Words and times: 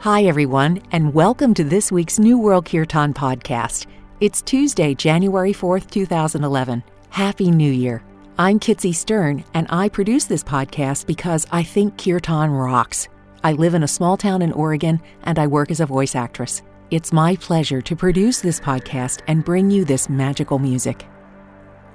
Hi, 0.00 0.22
everyone, 0.22 0.80
and 0.92 1.12
welcome 1.12 1.52
to 1.52 1.62
this 1.62 1.92
week's 1.92 2.18
New 2.18 2.38
World 2.38 2.64
Kirtan 2.64 3.12
podcast. 3.12 3.84
It's 4.20 4.40
Tuesday, 4.40 4.94
January 4.94 5.52
4th, 5.52 5.90
2011. 5.90 6.82
Happy 7.10 7.50
New 7.50 7.70
Year. 7.70 8.02
I'm 8.38 8.58
Kitsy 8.58 8.94
Stern, 8.94 9.44
and 9.52 9.66
I 9.68 9.90
produce 9.90 10.24
this 10.24 10.42
podcast 10.42 11.04
because 11.04 11.46
I 11.52 11.62
think 11.62 12.02
Kirtan 12.02 12.50
rocks. 12.50 13.08
I 13.44 13.52
live 13.52 13.74
in 13.74 13.82
a 13.82 13.88
small 13.88 14.16
town 14.16 14.40
in 14.40 14.52
Oregon, 14.52 15.02
and 15.24 15.38
I 15.38 15.46
work 15.46 15.70
as 15.70 15.80
a 15.80 15.86
voice 15.86 16.14
actress. 16.14 16.62
It's 16.90 17.12
my 17.12 17.36
pleasure 17.36 17.82
to 17.82 17.94
produce 17.94 18.40
this 18.40 18.58
podcast 18.58 19.20
and 19.26 19.44
bring 19.44 19.70
you 19.70 19.84
this 19.84 20.08
magical 20.08 20.58
music. 20.58 21.06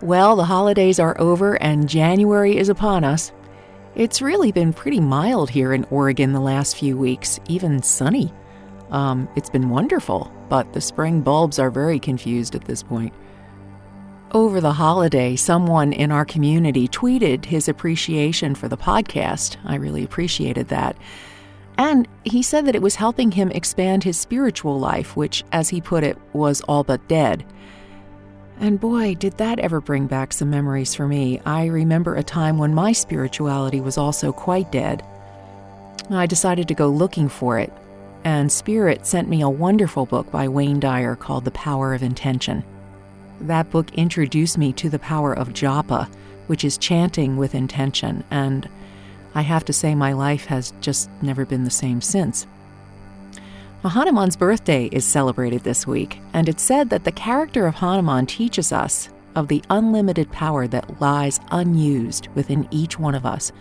Well, 0.03 0.35
the 0.35 0.45
holidays 0.45 0.99
are 0.99 1.19
over 1.19 1.55
and 1.55 1.89
January 1.89 2.55
is 2.55 2.69
upon 2.69 3.03
us. 3.03 3.31
It's 3.95 4.21
really 4.21 4.51
been 4.51 4.73
pretty 4.73 4.99
mild 4.99 5.49
here 5.49 5.71
in 5.71 5.85
Oregon 5.85 6.33
the 6.33 6.41
last 6.41 6.75
few 6.75 6.97
weeks, 6.97 7.39
even 7.47 7.81
sunny. 7.81 8.33
Um, 8.91 9.29
it's 9.37 9.49
been 9.49 9.69
wonderful, 9.69 10.33
but 10.49 10.73
the 10.73 10.81
spring 10.81 11.21
bulbs 11.21 11.59
are 11.59 11.71
very 11.71 11.97
confused 11.97 12.55
at 12.55 12.65
this 12.65 12.83
point. 12.83 13.13
Over 14.33 14.59
the 14.59 14.73
holiday, 14.73 15.37
someone 15.37 15.93
in 15.93 16.11
our 16.11 16.25
community 16.25 16.89
tweeted 16.89 17.45
his 17.45 17.69
appreciation 17.69 18.53
for 18.53 18.67
the 18.67 18.75
podcast. 18.75 19.55
I 19.63 19.75
really 19.75 20.03
appreciated 20.03 20.67
that. 20.67 20.97
And 21.77 22.05
he 22.25 22.41
said 22.41 22.65
that 22.65 22.75
it 22.75 22.81
was 22.81 22.95
helping 22.95 23.31
him 23.31 23.49
expand 23.51 24.03
his 24.03 24.19
spiritual 24.19 24.77
life, 24.77 25.15
which, 25.15 25.45
as 25.53 25.69
he 25.69 25.79
put 25.79 26.03
it, 26.03 26.17
was 26.33 26.59
all 26.67 26.83
but 26.83 27.07
dead. 27.07 27.45
And 28.59 28.79
boy, 28.79 29.15
did 29.15 29.37
that 29.37 29.59
ever 29.59 29.81
bring 29.81 30.07
back 30.07 30.31
some 30.31 30.49
memories 30.49 30.95
for 30.95 31.07
me. 31.07 31.41
I 31.45 31.65
remember 31.65 32.15
a 32.15 32.23
time 32.23 32.57
when 32.57 32.73
my 32.73 32.93
spirituality 32.93 33.81
was 33.81 33.97
also 33.97 34.31
quite 34.31 34.71
dead. 34.71 35.03
I 36.09 36.25
decided 36.25 36.67
to 36.67 36.73
go 36.73 36.87
looking 36.87 37.27
for 37.27 37.59
it, 37.59 37.73
and 38.23 38.51
Spirit 38.51 39.05
sent 39.05 39.27
me 39.27 39.41
a 39.41 39.49
wonderful 39.49 40.05
book 40.05 40.31
by 40.31 40.47
Wayne 40.47 40.79
Dyer 40.79 41.15
called 41.15 41.45
The 41.45 41.51
Power 41.51 41.93
of 41.93 42.03
Intention. 42.03 42.63
That 43.41 43.69
book 43.71 43.93
introduced 43.93 44.57
me 44.57 44.71
to 44.73 44.89
the 44.89 44.99
power 44.99 45.33
of 45.33 45.49
japa, 45.49 46.07
which 46.47 46.63
is 46.63 46.77
chanting 46.77 47.37
with 47.37 47.55
intention, 47.55 48.23
and 48.31 48.69
I 49.33 49.41
have 49.41 49.65
to 49.65 49.73
say 49.73 49.95
my 49.95 50.13
life 50.13 50.45
has 50.45 50.73
just 50.79 51.09
never 51.21 51.45
been 51.45 51.65
the 51.65 51.69
same 51.69 52.01
since. 52.01 52.47
Hanuman's 53.89 54.35
birthday 54.35 54.85
is 54.85 55.05
celebrated 55.05 55.63
this 55.63 55.85
week, 55.85 56.19
and 56.33 56.49
it's 56.49 56.63
said 56.63 56.89
that 56.89 57.03
the 57.03 57.11
character 57.11 57.67
of 57.67 57.75
Hanuman 57.75 58.25
teaches 58.25 58.71
us 58.71 59.09
of 59.35 59.47
the 59.47 59.63
unlimited 59.69 60.31
power 60.31 60.65
that 60.67 60.99
lies 61.01 61.39
unused 61.51 62.27
within 62.35 62.67
each 62.71 62.97
one 62.97 63.15
of 63.15 63.25
us. 63.25 63.51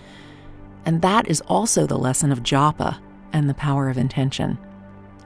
And 0.87 1.03
that 1.03 1.29
is 1.29 1.41
also 1.43 1.87
the 1.87 1.99
lesson 1.99 2.33
of 2.33 2.43
japa 2.43 2.99
and 3.33 3.51
the 3.51 3.55
power 3.55 3.89
of 3.91 3.99
intention. 3.99 4.59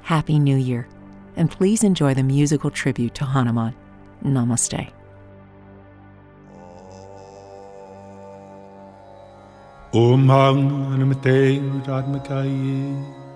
Happy 0.02 0.38
New 0.38 0.56
Year, 0.56 0.88
and 1.36 1.50
please 1.50 1.84
enjoy 1.84 2.14
the 2.14 2.22
musical 2.22 2.70
tribute 2.70 3.14
to 3.16 3.24
Hanuman. 3.24 3.74
Namaste. 4.24 4.90
Om 9.92 10.28
Radmakaye 11.86 13.27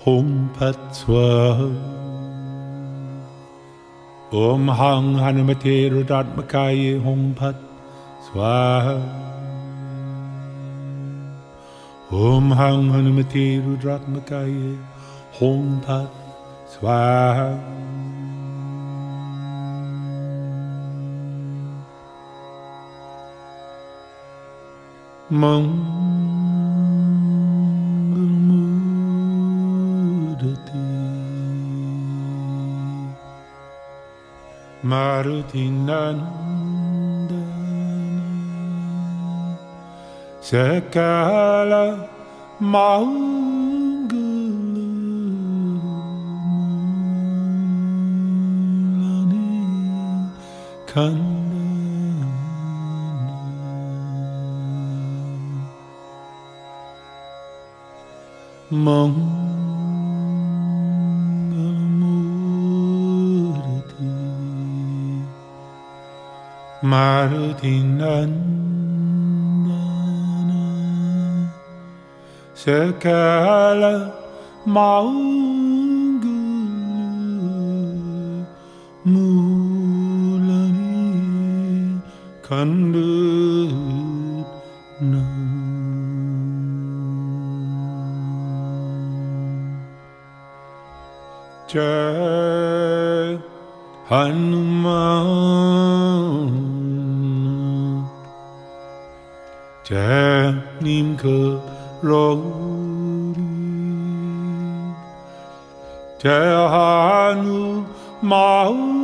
Hom 0.00 0.48
Pat 0.54 0.76
Swaha 0.92 1.68
Om 4.32 4.68
Hang 4.68 5.14
Hanamate 5.14 5.90
Rudatmakaye 5.90 7.02
Hom 7.02 7.34
Pat 7.34 7.56
Swaha 8.26 8.96
Om 12.12 12.50
Hang 12.52 12.90
Hanamate 12.92 13.60
Rudratmakaye 13.64 14.78
Hom 15.32 15.80
Pat 15.80 16.10
Swaha 16.68 17.50
Mong 25.30 26.07
Marutinandana 35.18 36.22
Sekala 40.40 42.06
Mangalani 42.62 43.26
Kandana 50.86 52.30
Mong 58.70 59.37
Marudinandana 66.88 68.32
Sekala 72.60 73.94
Maungulu 74.64 76.32
Mulani 79.04 80.80
Kanduna 82.46 83.74
Jai 91.68 93.36
Hanuman 94.08 94.67
Karori 102.00 103.34
Jahanu 106.20 107.84
Maunu 108.22 108.94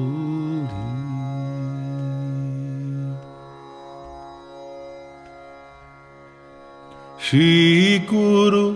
Shri 7.18 8.00
Guru 8.08 8.76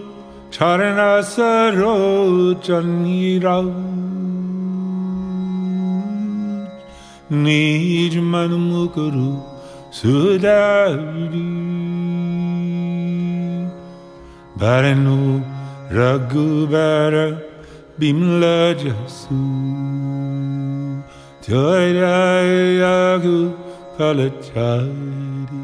Charana 0.49 1.21
Sarochanira 1.21 3.61
Nij 3.63 4.30
निर्मन्मुकुरु 7.31 9.29
सुदावि 9.97 11.43
भरनु 14.61 15.19
Raghubar 15.97 17.15
Bimal 17.99 18.43
जसु 18.81 19.39
Jayu 21.47 23.37
फलचारि 23.95 25.61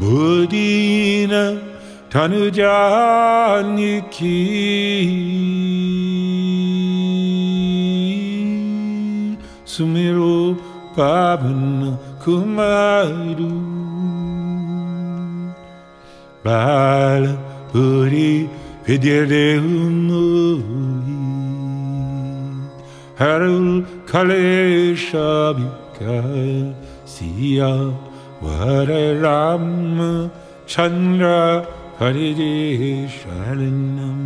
बुदीन 0.00 1.32
तनुजानिकी 2.14 3.18
Sumiro 9.72 10.52
Pavana 10.94 11.96
Kumaru 12.20 13.48
Bala 16.44 17.32
Puri 17.72 18.50
Vidyadehu 18.84 20.60
Harul 23.16 23.86
Kaleshabika 24.04 26.20
Siya 27.06 27.96
Hare 28.42 29.16
Ram 29.22 30.28
Chandra 30.66 31.64
Hare 31.98 33.08
Sharanam 33.08 34.20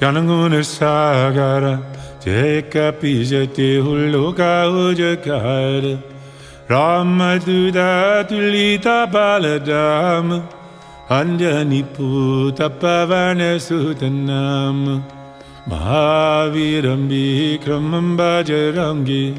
가는군을 0.00 0.64
사가라. 0.64 1.82
제까 2.20 2.92
삐졌대 2.92 3.78
홀로 3.78 4.34
가오저 4.34 5.20
가라. 5.20 5.98
라마두다 6.68 8.26
둘리다 8.26 9.10
발라담 9.10 10.48
안전히 11.08 11.84
부답바바네 11.92 13.58
수단남 13.58 15.04
마하비람 15.66 17.08
비크럼 17.08 18.16
바저랑기. 18.16 19.34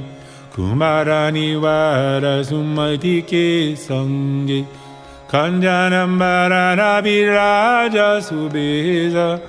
구마라니 0.54 1.56
와라 1.56 2.44
숨마디게 2.44 3.76
성기. 3.76 4.66
간자남 5.28 6.20
바라나 6.20 7.02
비라자 7.02 8.20
수베자 8.20 9.40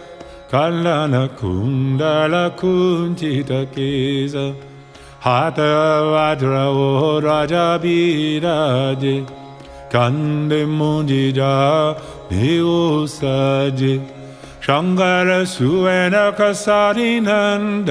갈라나쿵 0.53 1.97
달라쿵 1.97 3.17
지다케사 3.17 4.53
하타와드라오 5.19 7.21
라자비라제 7.23 9.25
간데문지자 9.91 11.97
네오사제 12.29 14.03
샹가라수에나 14.61 16.35
카사리난다나 16.35 17.91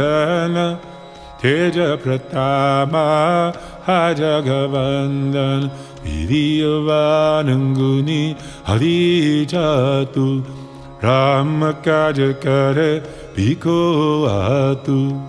대자프라타마 1.39 3.53
하자가반단 3.81 5.71
미디어바는군이 6.03 8.35
하디자뚜 8.63 10.60
Ram 11.03 11.71
काज 11.71 12.15
कर 12.19 13.03
भिखो 13.35 14.25
आतु। 14.25 15.21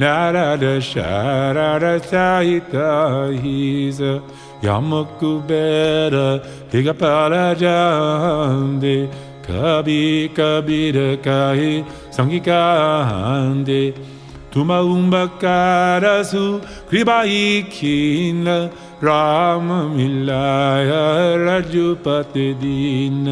나라라 0.02 0.80
샤라라 0.80 2.00
사이타히사 2.00 4.00
야먹구베라 4.64 6.40
디가 6.72 6.94
빨라잔데 6.94 8.86
가비 9.46 10.32
가비라 10.34 11.22
카히 11.22 11.86
성기가한데 12.10 13.94
तुमबकरसु 14.54 16.46
कृबाईखीन 16.92 18.48
राम 19.08 19.68
मिलाय 19.96 20.92
रजुपति 21.46 22.54
दीन 22.62 23.26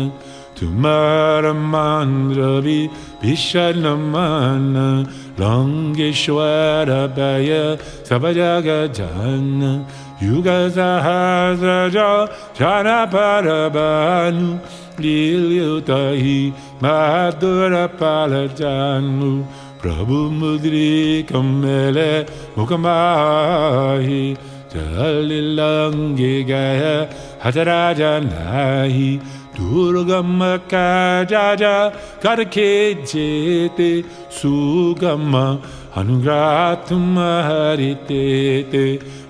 तुमर 0.59 1.51
मान्द्रवि 1.73 2.81
भीषण 3.21 3.85
मन 4.11 4.75
रङ्गेश्वर 5.39 6.91
भय 7.17 7.51
सब 8.09 8.31
जग 8.39 8.67
जन 8.97 9.85
युग 10.23 10.47
सहस्र 10.75 11.77
जन 11.95 12.89
पर 13.13 13.47
बनु 13.75 14.57
लील्युतहि 15.03 16.39
माधुर 16.83 17.75
पाल 18.01 18.33
जानु 18.59 19.31
प्रभुमुद्रिकं 19.81 21.49
मेल 21.61 21.97
भुकमाहि 22.57 24.23
चले 24.73 25.41
गजराजा 26.49 28.11
नहि 28.23 29.09
दुर्गम् 29.59 30.41
कजा 30.73 31.71
करके 32.23 32.69
चेत 33.03 33.77
सुगम 34.39 35.33
अनुरा 35.99 36.43
हरिते 36.83 37.39
हरि 37.47 37.93
तेत 38.07 38.75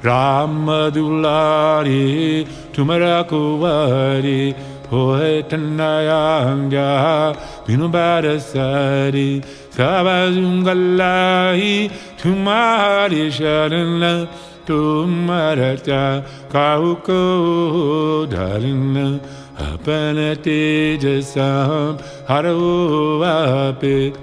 रम 0.06 0.66
दुलारि 0.95 2.45
तुमरा 2.75 3.22
कुवरि 3.31 4.42
Poetanayanga 4.90 6.90
Vinubarasari 7.66 9.44
Sabazungalahi 9.70 11.92
Tumari 12.18 13.30
Sharana 13.30 14.28
Tumarata 14.66 16.26
Kauko 16.50 18.26
Darina 18.28 19.20
Apana 19.58 20.36
Tejasam 20.36 21.98
Haro 22.28 23.24
Ape 23.24 24.14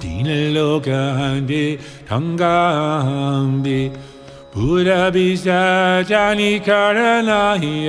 Dina 0.00 0.50
Lokahandi 0.54 1.78
Tangambi 2.06 3.90
Buddha 4.52 5.10
Bisa 5.12 6.02
Jani 6.06 6.60
Karanahi 6.60 7.88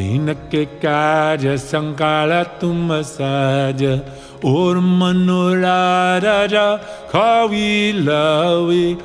के 0.00 0.64
काज 0.64 1.46
संकाल 1.46 2.42
तुम 2.42 3.02
साज। 3.02 4.00
और 4.44 4.76
मनोरा 4.78 6.76
खवी 7.10 7.92
लवे, 7.92 8.96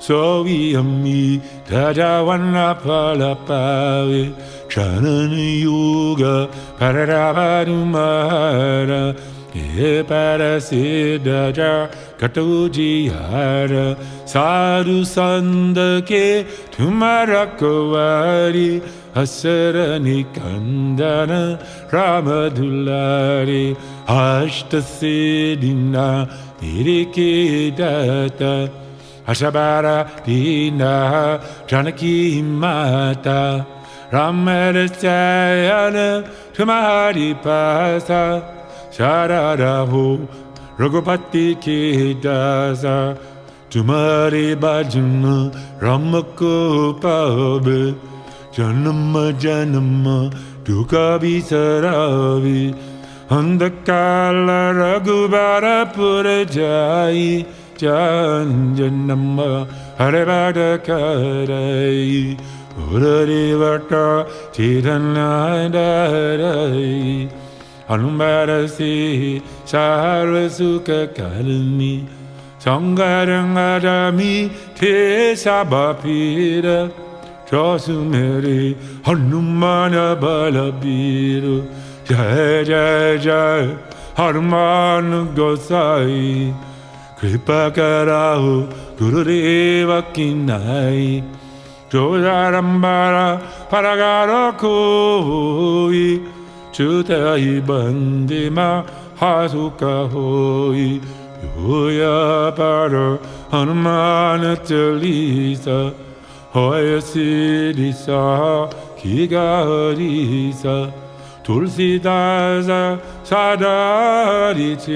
सोवी, 0.00 0.74
अम्मी 0.74 1.40
धरा 1.70 2.20
वन्ना 2.20 2.72
फल 2.72 3.34
पावे। 3.34 4.24
क्षणन 4.68 5.34
युग 5.38 6.46
परु 6.82 7.72
महर 7.72 9.16
हे 9.56 10.02
पर 10.02 10.58
से 10.60 11.18
डरा 11.18 11.86
कटु 12.20 12.68
जी 12.68 13.06
हर। 13.06 13.96
सारु 14.26 15.04
संद 15.04 15.76
के 15.78 16.42
तुम 16.42 17.00
रखवारी 17.04 18.82
حسرني 19.16 20.26
كندنا 20.36 21.58
رحمة 21.94 22.56
الله 22.58 23.76
عشت 24.08 24.76
سيدنا 24.76 26.26
ديركي 26.60 27.70
داتا 27.70 28.68
Haşabara 29.26 30.06
dina 30.26 31.40
canaki 31.66 32.42
mata 32.42 33.66
Ramel 34.12 34.88
sayana 34.88 36.22
tumari 36.54 37.34
pasa. 37.42 38.42
Şararahu 38.96 40.20
Ragupati 40.80 41.60
kidasa. 41.60 43.16
Tumari 43.70 44.62
bacını 44.62 45.52
Ramakku 45.82 46.96
pabe 47.02 47.94
जन्म 48.56 49.14
जन्म 49.44 50.04
दुख 50.66 50.92
भी 51.22 51.32
सरावी 51.48 52.62
अंधकाल 53.36 54.50
रघुबार 54.78 55.64
पुर 55.96 56.26
जाई 56.52 57.26
जन्म 57.82 59.40
हरबाट 60.00 60.58
करै 60.88 62.06
उररिबाट 62.84 63.92
चिरनाडरै 64.56 65.72
हनुमारसि 67.90 68.92
सर्वसुखकर्मी 69.72 70.64
सङ्गरङ्गरमि 72.66 74.34
थे 74.78 74.94
सभफिर 75.42 76.66
चौस 77.50 77.88
मेरी 78.12 78.60
हनुमान 79.08 79.92
बलबीर 80.22 81.44
जय 82.10 82.64
जय 82.66 83.18
जय 83.24 83.76
हनुमान 84.18 85.10
गोसाई 85.36 86.52
कृप 87.20 87.50
गरेवकी 87.78 90.28
नै 90.48 91.02
चोजा 91.92 92.38
रम्बारा 92.56 93.26
परा 93.72 93.94
होइ 95.28 96.02
बन्देमा 97.68 98.68
हासु 99.20 99.68
कि 99.82 100.88
पार 102.58 102.96
हनुमान 103.52 104.42
चलिस 104.64 105.64
허여시리사 106.56 108.10
기가리사 108.98 110.90
둘시다자 111.42 112.98
사다리질라 113.24 114.86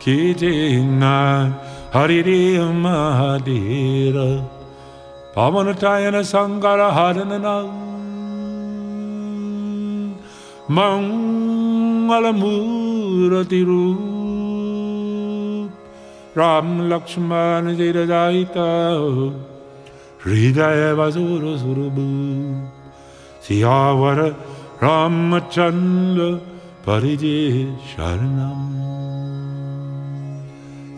기진나 0.00 1.56
하리리마디라 1.92 3.38
바모나타야나 5.36 6.24
상가라 6.24 6.96
하르나나 6.96 7.78
망알무라디루 12.18 12.58
राम 16.38 16.88
लक्ष्मण 16.92 17.76
जी 17.76 17.92
हृदयवसुरसुरुभु 20.26 22.06
सियावर 23.42 24.16
रामचन्द्र 24.82 26.34
परिजे 26.86 27.76
शरणम्। 27.76 28.68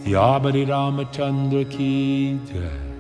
सियावरि 0.05 0.65
रामचन्द्र 0.65 1.65
श्रीन्द्रिजे 1.65 2.91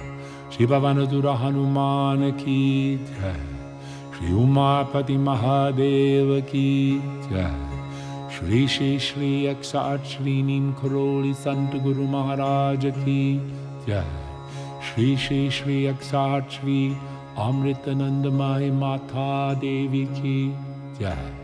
श्री 0.56 0.66
पवन 0.66 0.98
हनुमान 1.26 2.30
की 2.30 2.96
जय। 2.96 3.46
श्री 4.18 4.32
उमापति 4.32 5.16
महादेव 5.16 6.40
की 6.40 7.00
जय। 7.04 7.70
श्री 8.38 8.68
श्री 8.68 8.98
श्री 8.98 9.46
अक्षाट 9.46 10.04
श्रीनीम 10.04 10.72
खरोड़ी 10.72 11.34
संत 11.34 11.82
गुरु 11.82 12.02
महाराज 12.02 12.86
की 12.86 13.38
जय। 13.88 14.19
श्री 14.80 15.16
श्री 15.16 15.50
श्री 15.50 15.86
अक्षाट 15.86 16.50
श्री 16.50 16.96
अमृतानंदमय 17.38 18.70
माता 18.70 19.54
देवी 19.54 20.04
की। 20.04 20.50
जय 20.98 21.39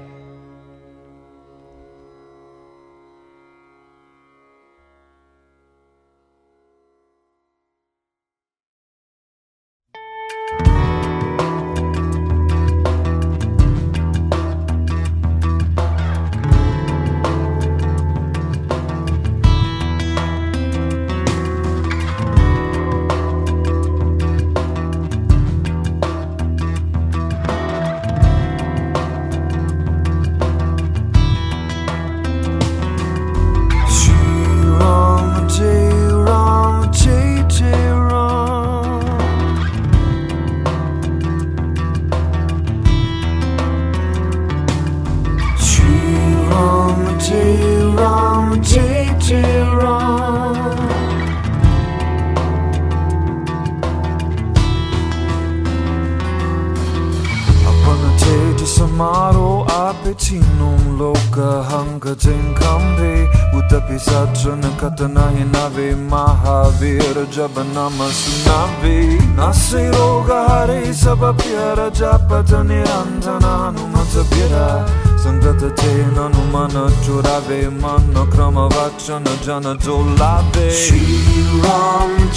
jabanama 68.07 68.13
sunave 68.13 69.19
Nasi 69.37 69.91
roga 69.91 70.49
hare 70.49 70.93
sabapyara 70.95 71.91
japata 71.91 72.63
nirantana 72.65 73.49
hanumata 73.49 74.25
bira 74.31 74.87
Sangata 75.17 75.71
te 75.75 76.05
nanumana 76.15 76.91
churave 77.05 77.71
mana 77.81 78.27
krama 78.31 78.69
vachana 78.71 79.37
jana 79.45 79.75
dolave 79.75 80.71
Shri 80.71 81.19
Ram 81.63 82.31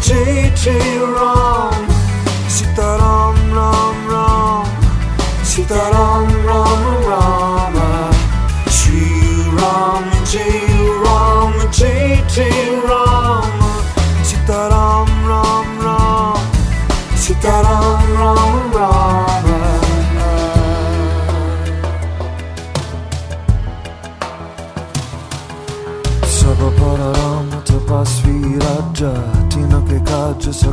Jai 0.00 0.50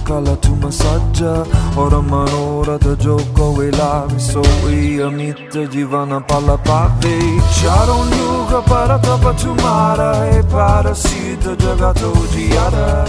cala 0.08 0.36
tu 0.38 0.56
massaggia 0.56 1.46
Ora 1.76 2.02
manora 2.02 2.78
te 2.78 2.96
gioco 2.96 3.62
e 3.62 3.70
lavi 3.72 4.20
So 4.20 4.42
i 4.70 5.00
amite 5.02 5.68
divana 5.68 6.22
palla 6.22 6.58
papi. 6.58 7.42
Charon 7.60 8.10
yuga 8.12 8.62
para 8.62 8.98
tapa 9.00 9.34
tu 9.34 9.54
mara 9.62 10.12
E 10.32 10.44
para 10.44 10.96
si 10.96 11.38
te 11.38 11.56
jagato 11.56 12.12
giara 12.32 13.06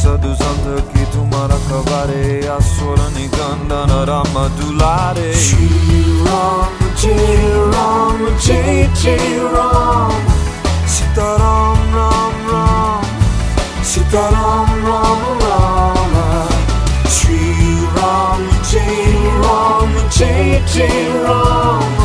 Sadu 0.00 0.34
santa 0.34 0.82
ki 0.90 1.04
tu 1.12 1.24
mara 1.30 1.56
cavare 1.68 2.48
Asura 2.56 3.08
ni 3.14 3.28
gandana 3.28 4.04
rama 4.04 4.48
dulare 4.56 5.32
Chiram, 5.32 6.68
chiram, 6.96 8.18
chichiram 8.44 10.12
Sitaram 10.94 11.78
ram 11.94 12.34
ram. 12.50 13.02
Sitaram 13.82 14.68
ram 14.88 15.20
ram. 15.42 15.49
Ram 20.20 20.66
Jai 20.66 21.99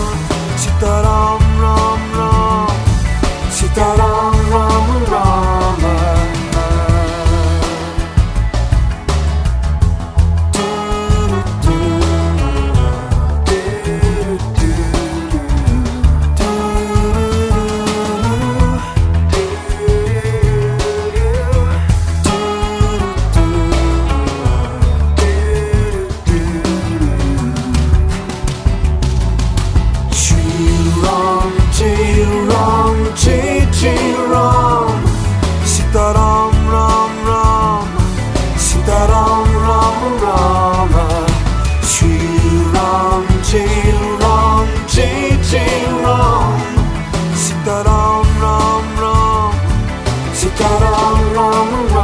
Oh. 51.47 51.94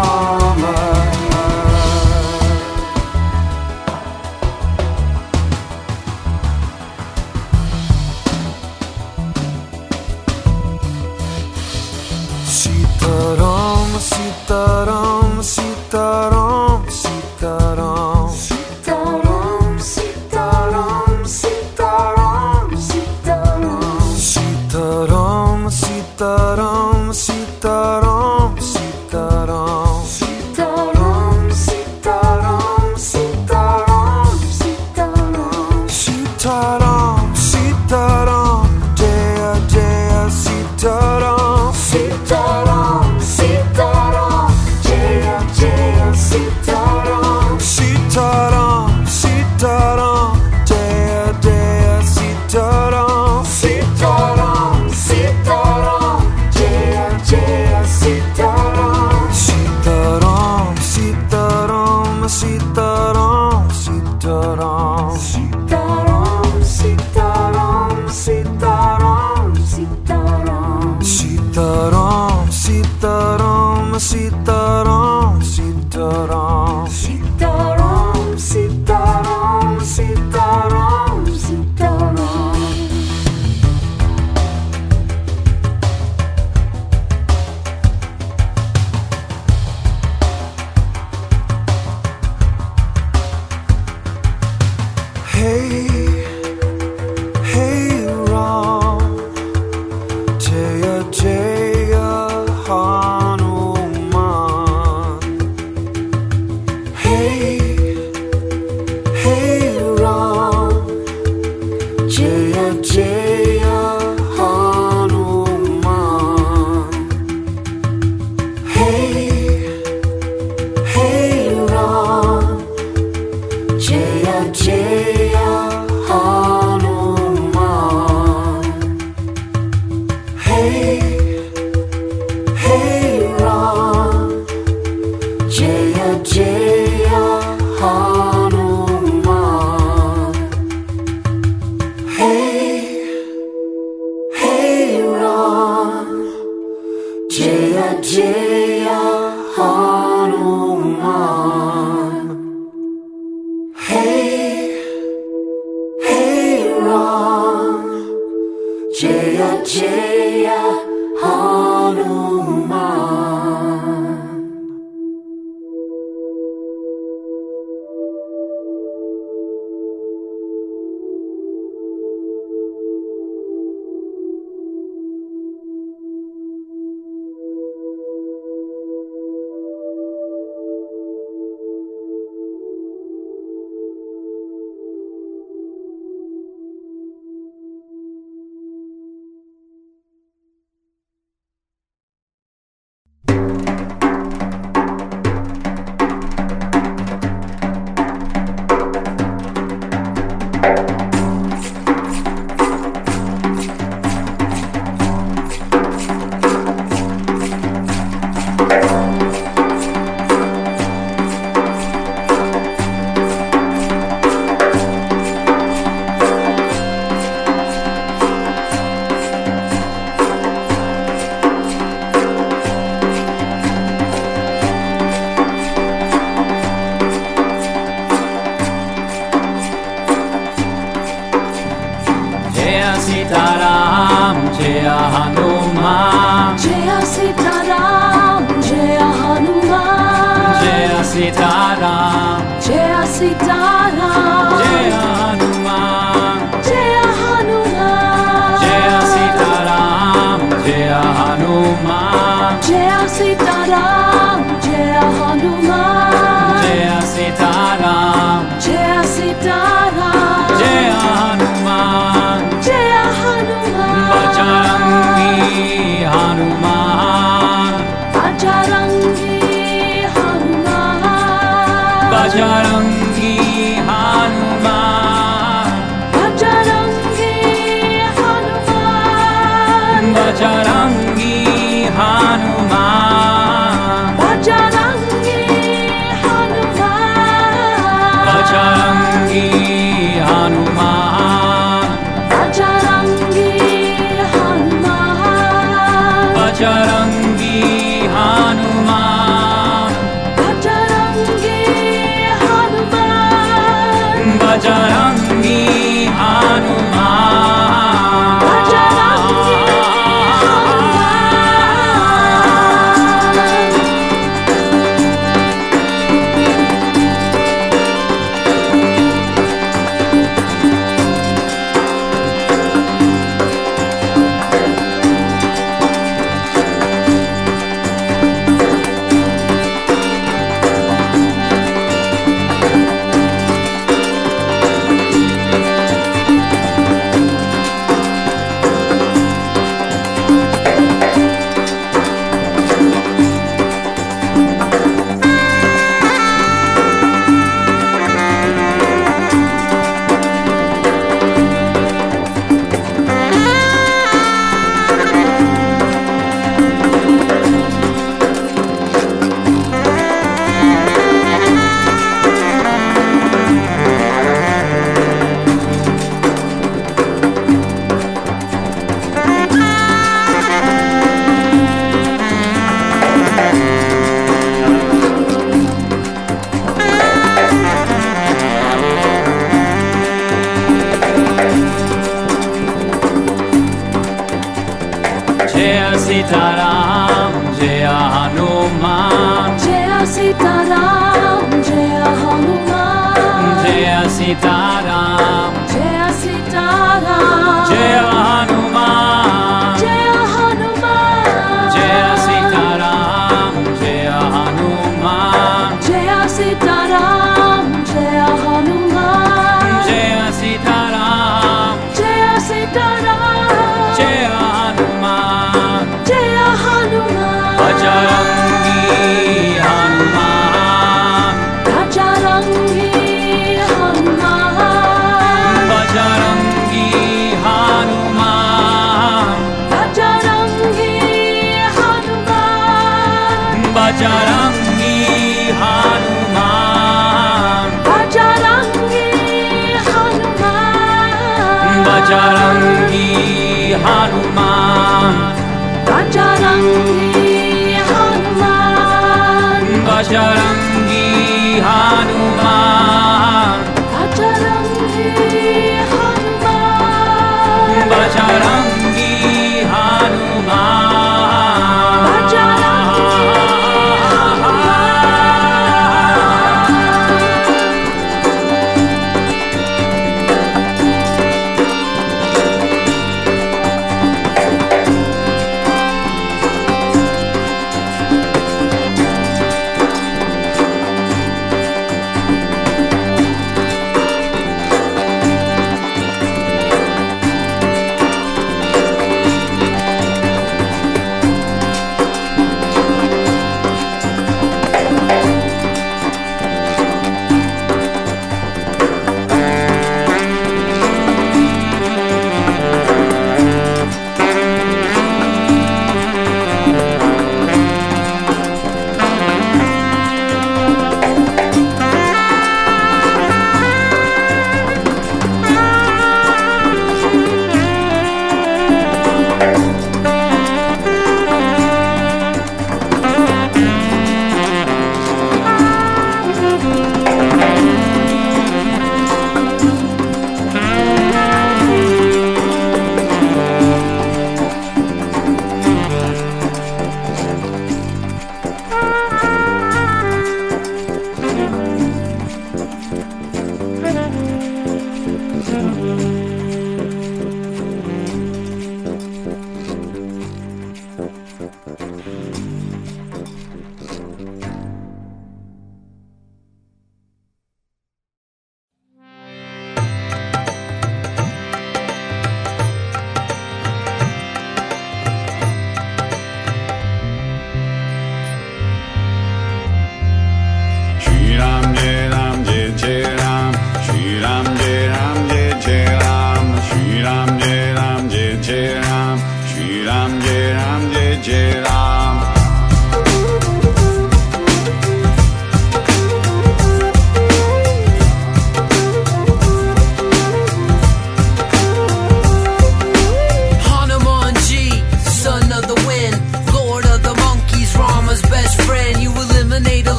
Sitaram 233.06 234.38
जय 234.58 234.88
हनुमान 235.14 236.58
जय 236.64 236.90
सीताराम 237.14 238.46
जय 238.68 238.98
हनुमान 239.22 240.62
जय 240.64 241.04
सीताराम 241.14 242.60
जय 242.68 243.06
Sitaram 243.18 244.51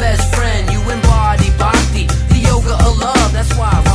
best 0.00 0.34
friend. 0.34 0.72
You 0.72 0.80
embody 0.90 1.50
bhakti, 1.58 2.06
the 2.32 2.38
yoga 2.48 2.74
of 2.86 2.98
love. 2.98 3.32
That's 3.32 3.52
why 3.56 3.70
I 3.70 3.89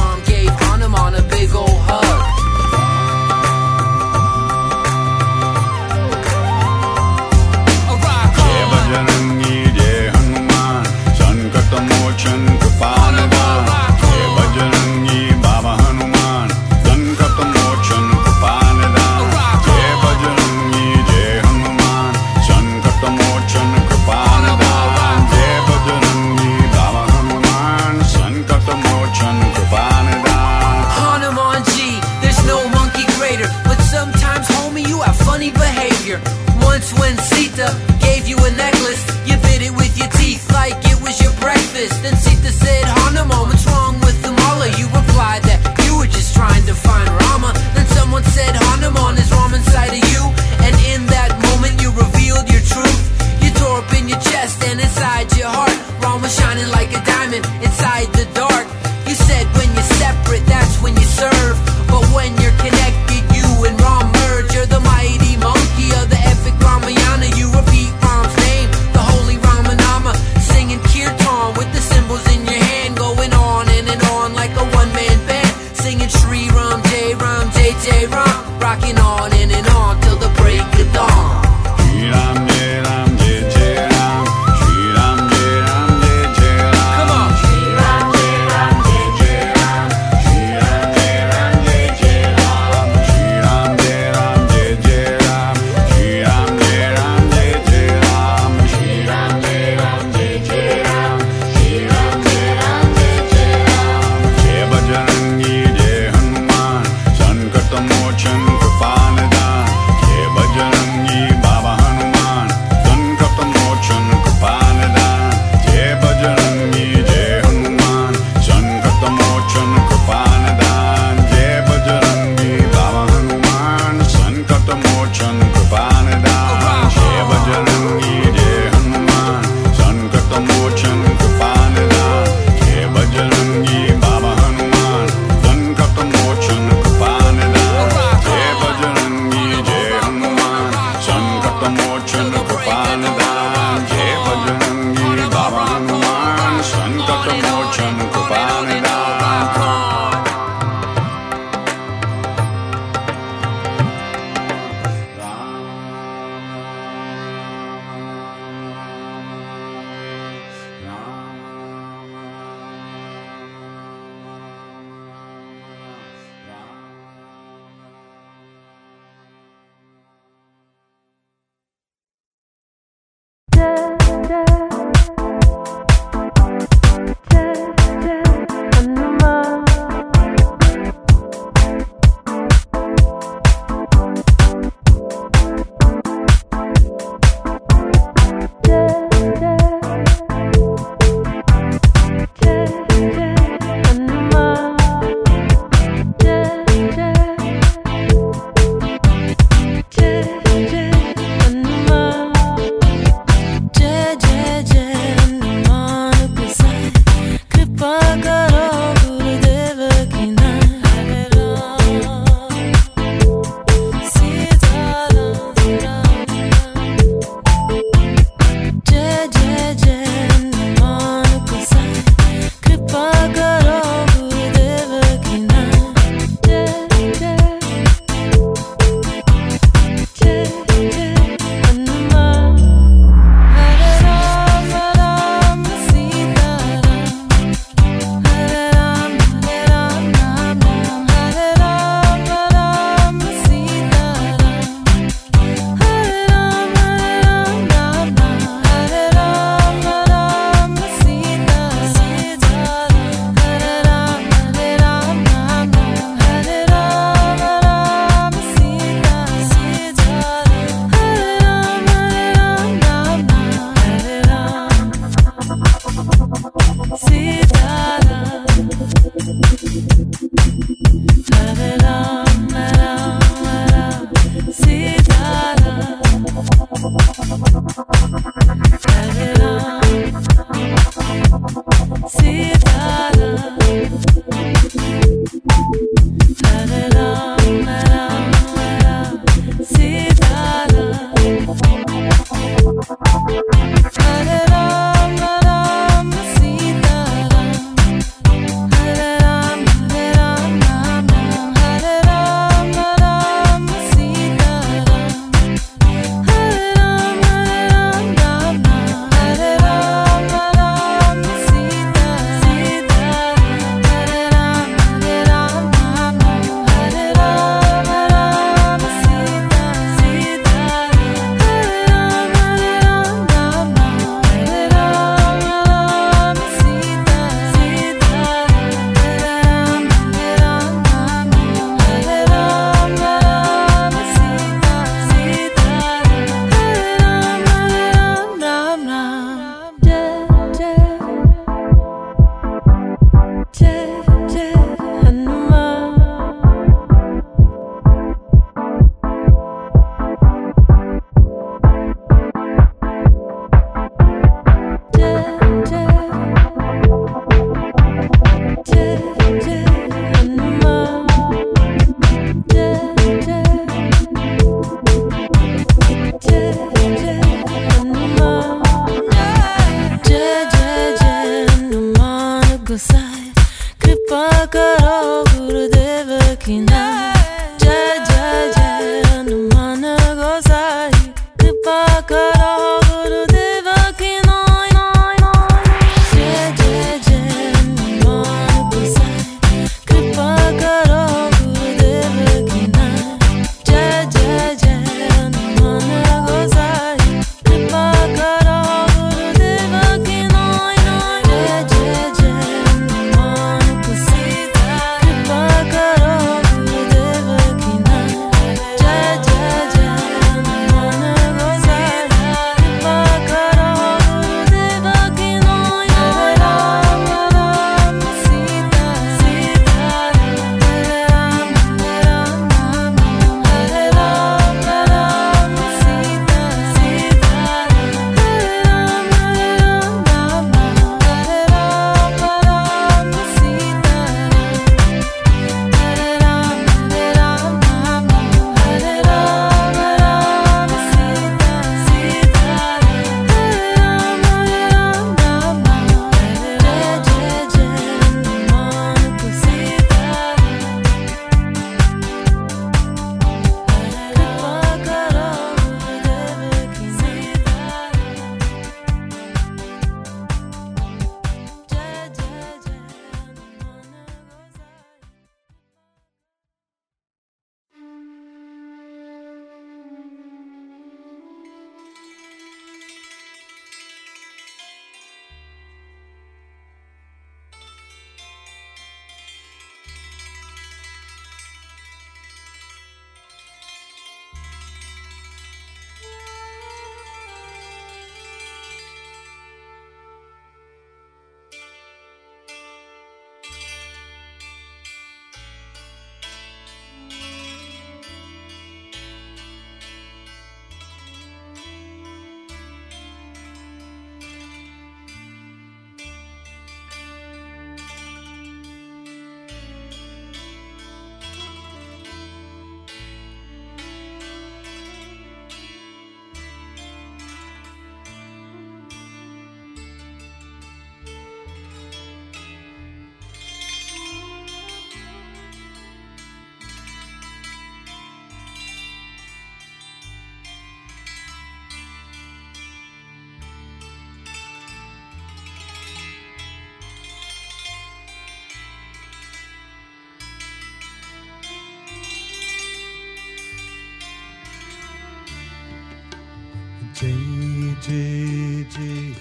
Jai 547.86 548.66
Jai 548.74 549.15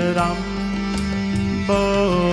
Sitaram 0.00 0.34
Bolo 1.66 2.29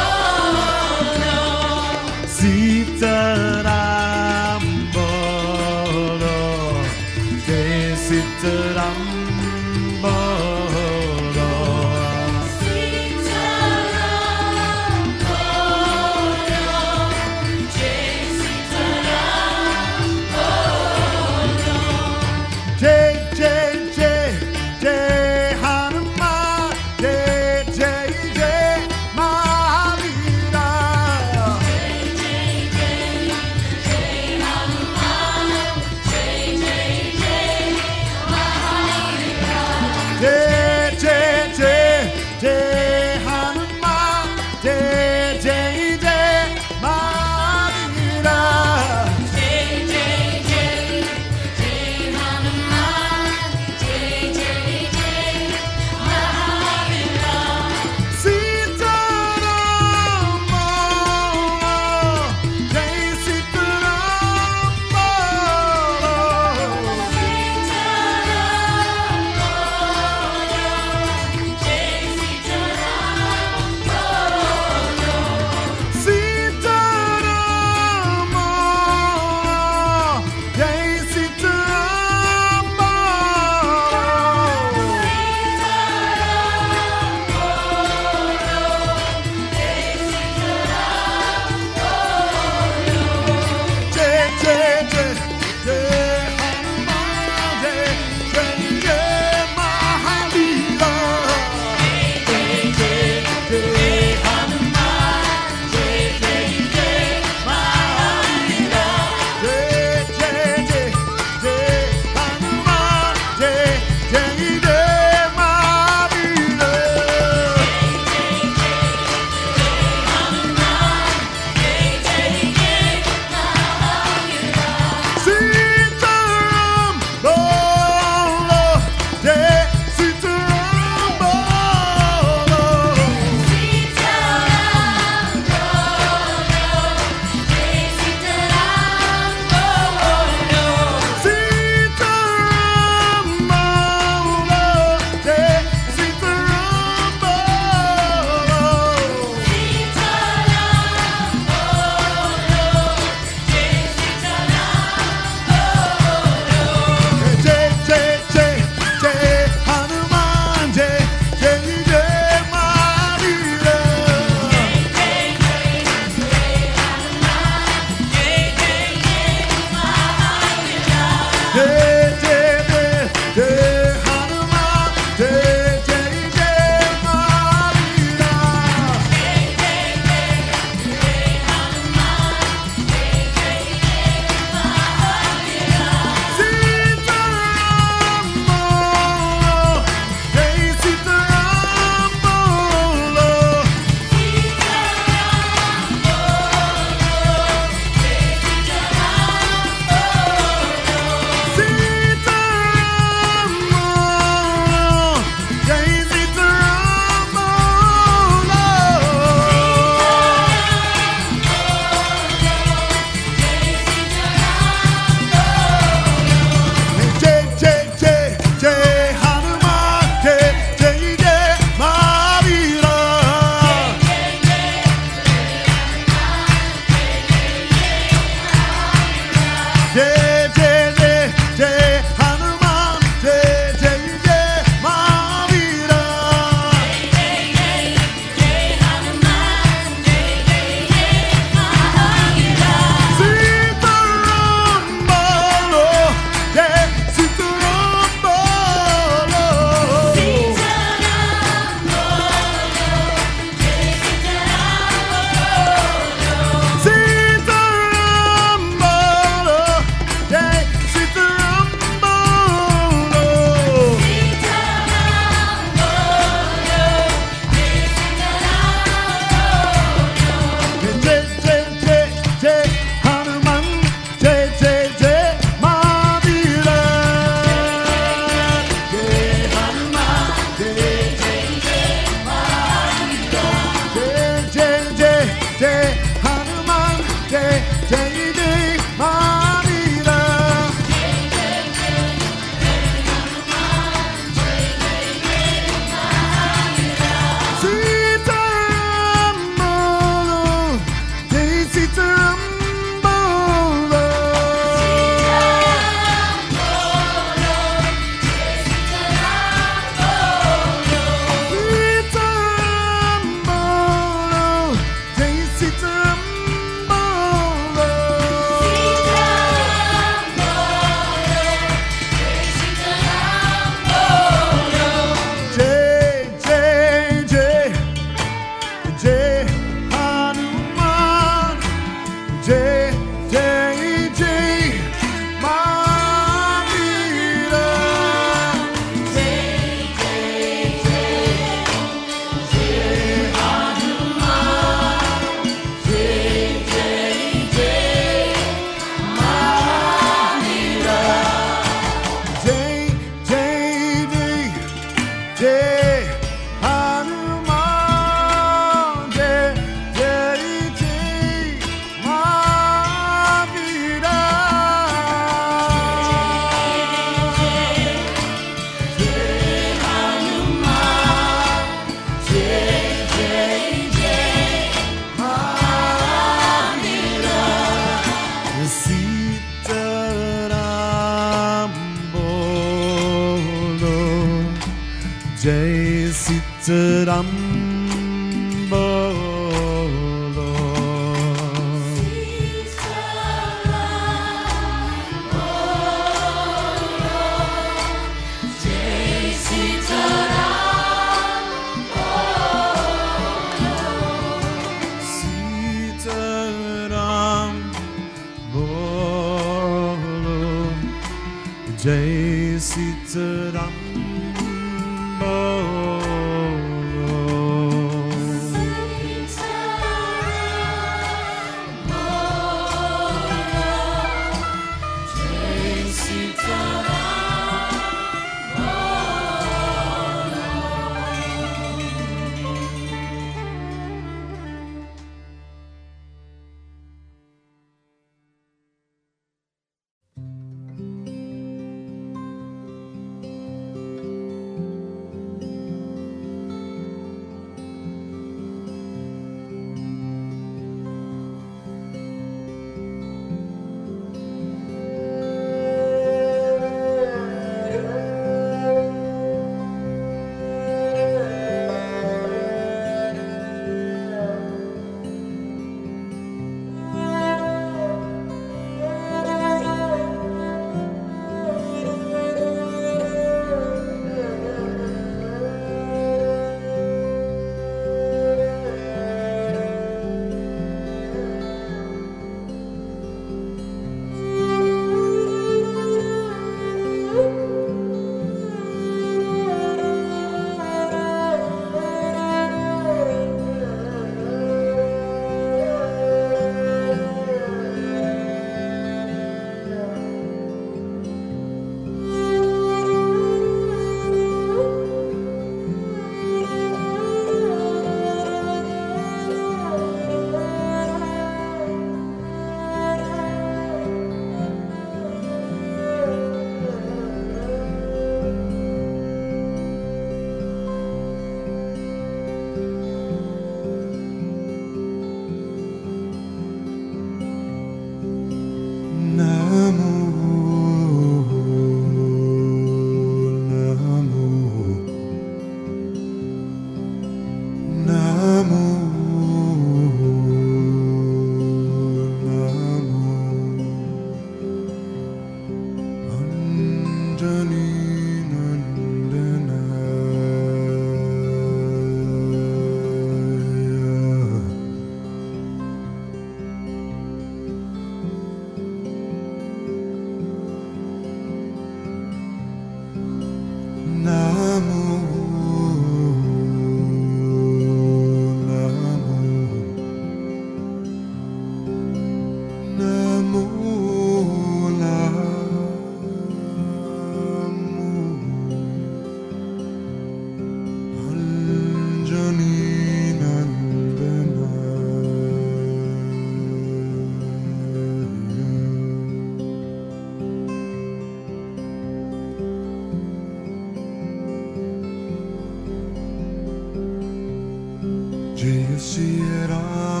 Oh. 599.53 599.91
all 599.91 600.00